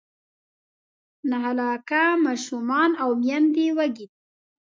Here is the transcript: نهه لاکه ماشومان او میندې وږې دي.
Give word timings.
نهه 1.29 1.51
لاکه 1.59 2.03
ماشومان 2.25 2.91
او 3.03 3.09
میندې 3.23 3.67
وږې 3.77 3.97
دي. 4.07 4.07